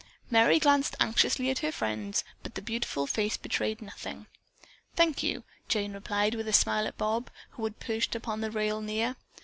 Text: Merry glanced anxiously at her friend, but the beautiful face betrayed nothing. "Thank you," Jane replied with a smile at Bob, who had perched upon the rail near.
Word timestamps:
Merry 0.31 0.57
glanced 0.57 0.95
anxiously 0.99 1.51
at 1.51 1.59
her 1.59 1.71
friend, 1.71 2.23
but 2.41 2.55
the 2.55 2.61
beautiful 2.63 3.05
face 3.05 3.37
betrayed 3.37 3.83
nothing. 3.83 4.25
"Thank 4.95 5.21
you," 5.21 5.43
Jane 5.67 5.93
replied 5.93 6.33
with 6.33 6.47
a 6.47 6.53
smile 6.53 6.87
at 6.87 6.97
Bob, 6.97 7.29
who 7.51 7.63
had 7.65 7.79
perched 7.79 8.15
upon 8.15 8.41
the 8.41 8.49
rail 8.49 8.81
near. 8.81 9.15